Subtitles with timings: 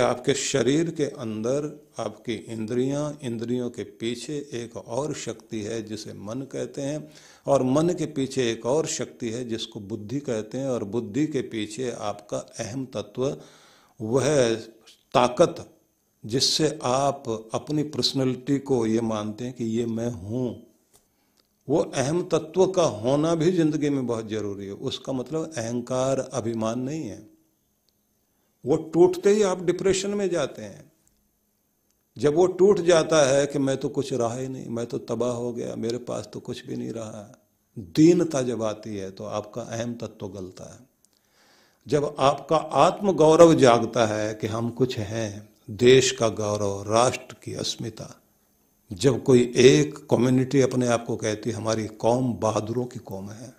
[0.00, 1.66] आपके शरीर के अंदर
[1.98, 7.08] आपकी इंद्रियाँ, इंद्रियों के पीछे एक और शक्ति है जिसे मन कहते हैं,
[7.46, 11.42] और मन के पीछे एक और शक्ति है जिसको बुद्धि कहते हैं, और बुद्धि के
[11.42, 13.36] पीछे आपका अहम तत्व
[14.00, 14.54] वह
[15.14, 15.64] ताकत,
[16.24, 20.46] जिससे आप अपनी पर्सनैलिटी को ये मानते हैं कि ये मैं हूँ।
[21.68, 26.80] वो अहम तत्व का होना भी ज़िंदगी में बहुत ज़रूरी है। उसका मतलब अहंकार, अभिमान
[26.80, 27.33] नहीं है।
[28.64, 30.92] वो टूटते ही आप डिप्रेशन में जाते हैं।
[32.18, 35.32] जब वो टूट जाता है कि मैं तो कुछ रहा ही नहीं, मैं तो तबाह
[35.32, 37.40] हो गया, मेरे पास तो कुछ भी नहीं रहा।
[37.78, 40.80] दीनता जब आती है तो आपका अहम तत्व गलता है।
[41.86, 47.54] जब आपका आत्म गौरव जागता है कि हम कुछ हैं, देश का गौरव, राष्ट्र की
[47.54, 48.20] अस्मिता,
[48.92, 53.54] जब कोई एक कम्युनिटी अपने आप को कहती है, हमारी कौम बहादुरों की कौम है।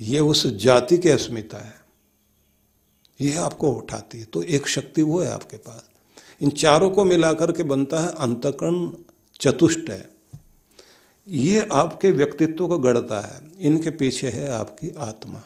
[0.00, 1.83] ये उस जाति की अस्मिता है।
[3.20, 5.84] यह आपको उठाती है। तो एक शक्ति वो है आपके पास।
[6.40, 8.90] इन चारों को मिलाकर के बनता है अंतकरण
[9.40, 10.10] चतुष्ट है।
[11.28, 15.42] ये आपके व्यक्तित्व को गढ़ता है। इनके पीछे है आपकी आत्मा।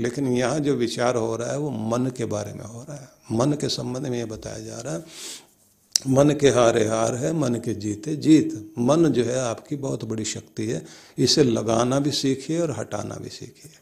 [0.00, 3.08] लेकिन यहाँ जो विचार हो रहा है, वो मन के बारे में हो रहा है।
[3.32, 5.04] मन के संबंध में ये बताया जा रहा है,
[6.08, 10.24] मन के हारे हार है, मन के जीते जीत। मन जो है आपकी बहुत बड़ी
[10.24, 10.86] शक्ति है।
[11.18, 13.72] इसे लगाना भी सीखिए और हटाना भी सीखिए।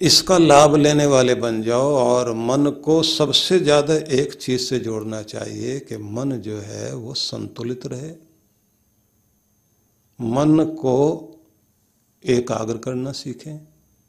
[0.00, 5.22] इसका लाभ लेने वाले बन जाओ और मन को सबसे ज़्यादा एक चीज़ से जोड़ना
[5.22, 8.10] चाहिए कि मन जो है वो संतुलित रहे।
[10.20, 10.96] मन को
[12.24, 13.58] एकाग्र करना सीखें।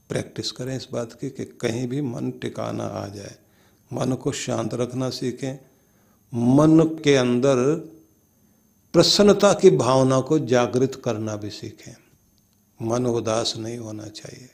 [0.10, 3.36] प्रैक्टिस करें इस बात की कि कहीं भी मन टिकाना आ जाए।
[3.94, 5.54] मन को शांत रखना सीखें।
[6.34, 7.76] मन के अंदर
[8.94, 11.96] प्रसन्नता की भावना को जागृत करना भी सीखें।
[12.82, 14.50] मन उदास नहीं होना चाहिए।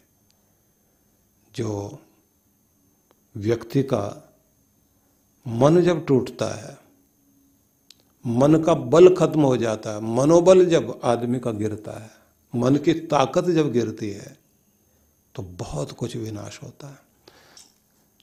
[1.54, 2.00] जो
[3.36, 4.06] व्यक्ति का
[5.46, 6.78] मन जब टूटता है,
[8.26, 12.10] मन का बल खत्म हो जाता है, मनोबल जब आदमी का गिरता है,
[12.54, 14.36] मन की ताकत जब गिरती है
[15.36, 17.02] तो बहुत कुछ विनाश होता है।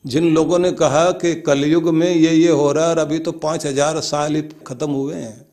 [0.05, 3.33] जिन लोगों ने कहा कि कलयुग में ये ये हो रहा है और अभी तो
[3.35, 5.47] पाँच हज़ार साल ही खत्म हुए हैं,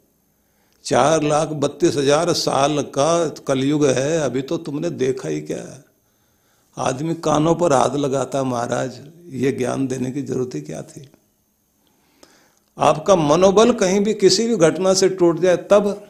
[0.85, 5.84] चार लाख बत्तीस हज़ार साल का कलयुग है, अभी तो तुमने देखा ही क्या है?
[6.78, 9.00] आदमी कानों पर हाथ लगाता, महाराज,
[9.30, 11.10] ये ज्ञान देने की ज़रूरत ही क्या थी?
[12.78, 16.08] आपका मनोबल कहीं भी किसी भी घटना से टूट जाए, तब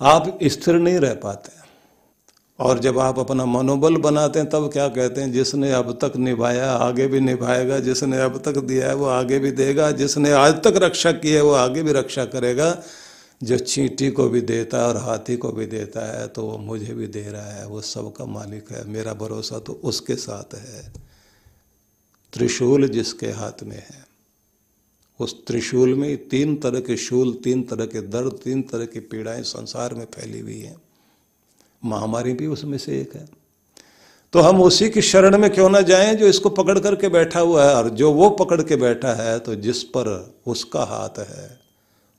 [0.00, 1.60] आप स्थिर नहीं रह पाते।
[2.58, 6.72] और जब आप अपना मनोबल बनाते हैं, तब क्या कहते हैं, जिसने अब तक निभाया,
[6.72, 10.72] आगे भी निभाएगा, जिसने अब तक दिया है, वो आगे भी देगा, जिसने आज तक
[10.76, 12.82] रक्षा की है, वो आगे भी रक्षा करेगा।
[13.40, 16.94] जो चींटी को भी देता है और हाथी को भी देता है तो वो मुझे
[16.94, 20.92] भी दे रहा है, वो सबका मालिक है, मेरा भरोसा तो उसके साथ है।
[22.32, 24.04] त्रिशूल जिसके हाथ में है,
[25.20, 29.42] उस त्रिशूल में तीन तरह के शूल, तीन तरह के दर्द, तीन तरह की पीड़ाएँ
[29.42, 30.76] संसार में फैली हुई हैं।
[31.82, 33.28] महामारी भी उसमें से एक है।
[34.32, 37.64] तो हम उसी की शरण में क्यों ना जाएँ जो इसको पकड़ करके बैठा हुआ
[37.64, 40.08] है, और जो वो पकड़ के बैठा है तो जिस पर
[40.46, 41.69] उसका हाथ है।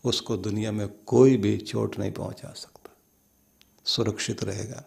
[0.03, 2.97] उसको दुनिया में कोई भी चोट नहीं पहुँचा सकता।
[3.85, 4.79] सुरक्षित रहेगा।